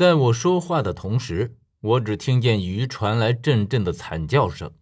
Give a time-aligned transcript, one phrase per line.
[0.00, 4.72] 在我说话的同时，我只听见鱼传来阵阵的惨叫声，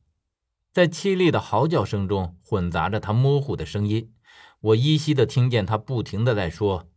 [0.72, 4.14] 在凄厉的嚎叫声中混杂着他模糊的声音。
[4.60, 6.88] 我依稀的听见他不停的在说：“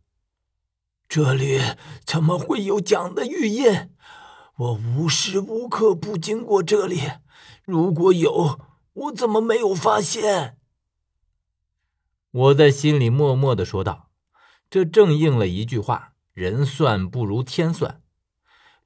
[1.10, 1.58] 这里
[2.04, 3.90] 怎么会有蒋的玉印？
[4.54, 7.00] 我无时无刻不经过这里，
[7.64, 8.60] 如果有，
[8.92, 10.58] 我怎么没有发现？”
[12.30, 14.10] 我在心里默默的说道
[14.70, 17.98] ：“这正应了一句话，人算不如天算。”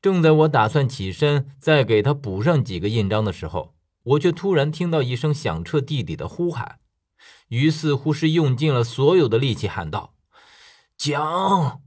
[0.06, 3.74] 正在我打算起身再给他补上几个印章的时候，
[4.04, 6.78] 我却突然听到一声响彻地底的呼喊。
[7.48, 10.14] 于似乎是用尽了所有的力气喊道
[10.96, 11.80] ：“蒋，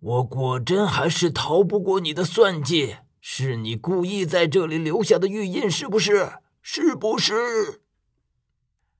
[0.00, 6.32] 我果真还是逃不过你的算计，是你故意在这里留下的玉印，是不是？
[6.60, 7.82] 是不是？”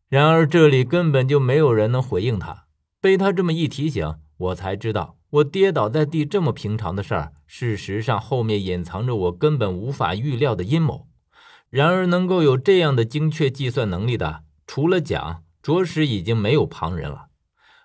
[0.09, 2.69] 然而这里根本就没有人能回应他。
[3.01, 11.09] 被他这么一提醒，我才知道，我跌倒在地这么平常的事儿，事实上后面隐藏着我根本无法预料的阴谋。
[11.69, 15.43] 然而能够有这样的精确计算能力的，除了蒋。
[15.63, 17.27] 着实已经没有旁人了，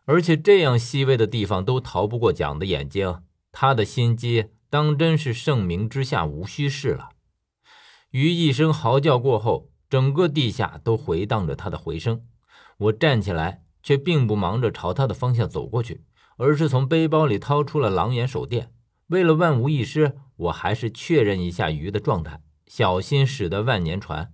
[0.05, 7.09] 而且这样细微的地方都逃不过蒋的眼睛，他的心机当真是盛名之下无虚事了。
[8.11, 12.21] 于一声嚎叫过后，整个地下都回荡着他的回声。
[12.77, 16.05] 我站起来，却并不忙着朝他的方向走过去，
[16.37, 18.71] 而是从背包里掏出了狼眼手电。
[19.07, 24.33] 为了万无一失，我还是确认一下鱼的状态，小心驶得万年船。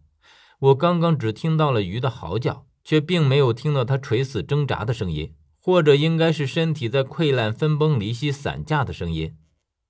[0.60, 2.66] 我刚刚只听到了鱼的嚎叫。
[2.84, 9.36] 却并没有听到它垂死挣扎的声音，或者应该是身体在溃烂、分崩离析、散架的声音。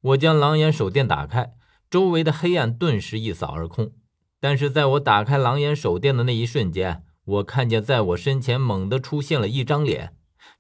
[0.02, 1.54] 我将狼眼手电打开，
[1.90, 3.94] 周围的黑暗顿时一扫而空。
[4.42, 10.14] 但是在我打开狼眼手电的那一瞬间，我看见在我身前猛地出现了一张脸，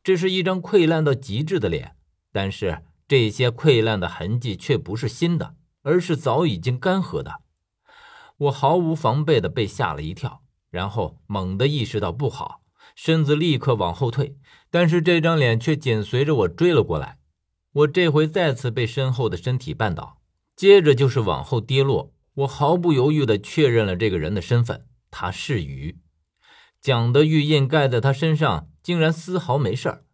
[0.04, 1.96] 这是一张溃烂到极致的脸，
[2.32, 7.42] 但是这些溃烂的痕迹却不是新的，而是早已经干涸的。
[8.38, 10.42] 我毫无防备的被吓了一跳。
[10.72, 12.62] 然后猛地意识到不好，
[12.96, 14.38] 身子立刻往后退，
[14.70, 17.18] 但是这张脸却紧随着我追了过来。
[17.74, 20.22] 我这回再次被身后的身体绊倒，
[20.56, 22.14] 接着就是往后跌落。
[22.36, 26.00] 我毫不犹豫地确认了这个人的身份，他是鱼。
[26.80, 30.06] 蒋的玉印盖在他身上，竟然丝毫没事儿。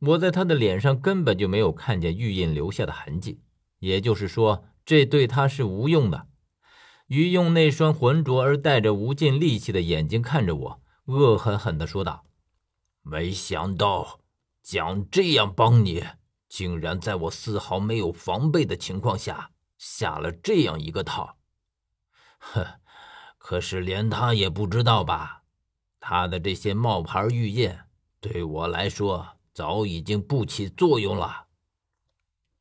[0.00, 3.40] 我在他的脸上根本就没有看见玉印留下的痕迹，
[3.78, 6.28] 也就是说，这对他是无用的。
[7.06, 12.26] 于用那双浑浊而带着无尽戾气的眼睛看着我，恶狠狠地说道
[13.02, 14.20] ：“没想到
[14.62, 16.04] 蒋这样帮你，
[16.48, 21.38] 竟然在我丝毫没有防备的情况下下了这样一个套。
[22.38, 22.66] 哼，
[23.38, 25.44] 可是连他也不知道吧？
[26.00, 27.72] 他的这些冒牌玉印
[28.28, 31.46] 对我来说早已经不起作用了。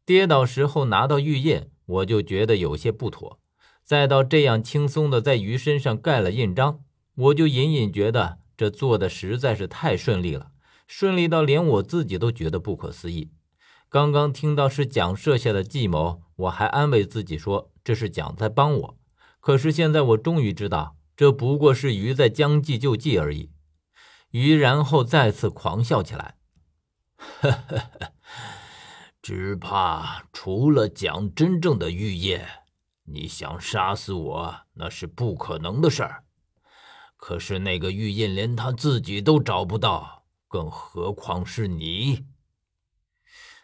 [0.05, 3.39] 跌倒时候拿到玉印，我就觉得有些不妥。”
[3.83, 6.79] 再到这样轻松的在鱼身上盖了印章，
[7.15, 10.51] 我就隐隐觉得这做的实在是太顺利了，
[10.87, 13.31] 顺利到连我自己都觉得不可思议。
[13.87, 18.97] 刚刚听到是蒋设下的计谋，我还安慰自己说这是蒋在帮我。
[19.39, 23.51] 可是现在我终于知道，这不过是鱼在将计就计而已。
[24.35, 26.35] 于然后再次狂笑起来，
[29.21, 32.45] 只怕除了讲真正的玉叶。
[33.05, 36.25] 你想杀死我，那是不可能的事儿。
[37.15, 42.25] 可是那个玉印连他自己都找不到，更何况是你？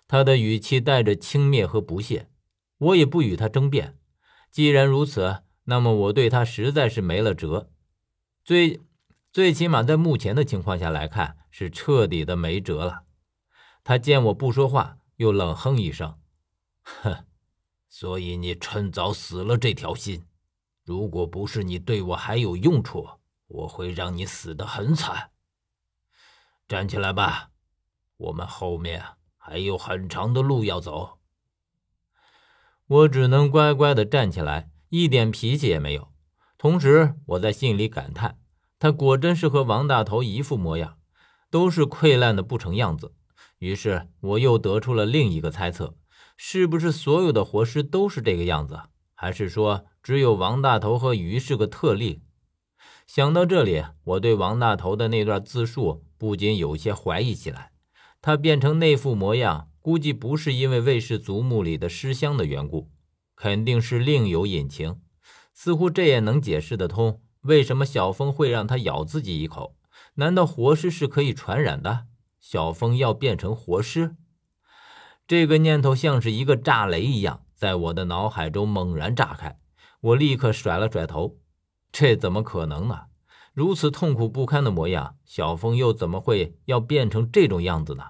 [0.08, 2.30] 他的语气带着轻蔑和不屑。
[2.78, 3.98] 我也不与他争辩。
[4.50, 7.70] 既然如此，那么我对他实在是没了辙。
[8.46, 8.80] 最
[9.32, 13.04] 最起码在目前的情况下来看，是彻底的没辙了。
[13.84, 16.20] 他见我不说话，又冷哼一声
[16.84, 17.26] ：“哼。”
[17.88, 20.26] 所以你趁早死了这条心，
[20.84, 23.08] 如果不是你对我还有用处，
[23.48, 25.32] 我会让你死得很惨。
[26.68, 27.52] 站起来吧，
[28.18, 29.04] 我们后面
[29.38, 31.20] 还有很长的路要走。
[32.88, 36.14] 我只能乖乖的站起来，一点脾气也没有。
[36.58, 38.40] 同时，我在心里感叹，
[38.82, 40.98] 他果真是和王大头一副模样，
[41.52, 43.14] 都是溃烂的不成样子。
[43.60, 45.96] 于是，我又得出了另一个猜测。
[46.36, 48.80] 是不是所有的活尸都是这个样子？
[49.14, 52.24] 还是说只有王大头和鱼是个特例？
[53.06, 57.74] 想到这里，我对王大头的那段自述不禁有些怀疑起来。
[58.20, 62.90] 他变成那副模样，估计不是因为卫氏族墓里的尸香的缘故，
[63.36, 65.00] 肯定是另有隐情。
[65.54, 69.76] 似乎这也能解释得通，为什么小峰会让他咬自己一口？
[70.16, 72.06] 难道活尸是可以传染的？
[72.40, 74.16] 小峰要变成活尸？
[75.28, 79.60] 这个念头像是一个炸雷一样，在我的脑海中猛然炸开。
[80.02, 81.38] 我立刻甩了甩头，
[81.92, 83.06] 这怎么可能呢？
[83.54, 88.04] 如此痛苦不堪的模样，小峰又怎么会要变成这种样子呢？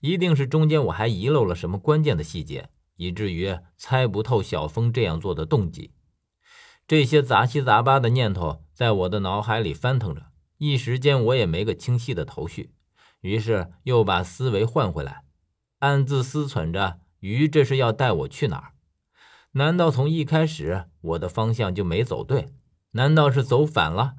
[0.00, 5.92] 一定是中间我还遗漏了什么关键的细节，以至于猜不透小峰这样做的动机。
[6.88, 12.72] 这些杂七杂八的念头在我的脑海里翻腾着，一时间我也没个清晰的头绪。
[13.20, 15.24] 于是又把思维换回来，
[15.80, 18.72] 暗自思忖着：鱼这是要带我去哪儿？
[19.52, 22.48] 难道从一开始我的方向就没走对？
[22.92, 24.14] 难道是走反了？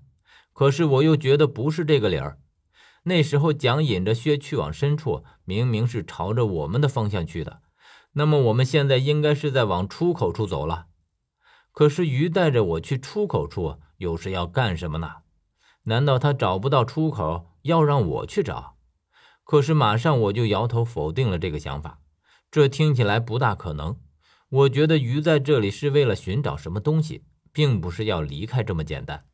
[0.54, 2.38] 可是我又觉得不是这个理儿。
[3.06, 7.62] 那时候蒋引着薛去往深处，明明是朝着我们的方向去的。
[8.12, 10.86] 那么我们现在应该是在往出口处走了。
[11.72, 15.10] 可是鱼带着我去出口处，又是要干什么呢？
[15.84, 18.76] 难道他找不到出口，要让我去找？
[19.44, 22.00] 可是马上我就摇头否定了这个想法，
[22.52, 23.98] 这听起来不大可能。
[24.50, 29.26] 我觉得鱼在这里是为了寻找什么东西，并不是要离开这么简单。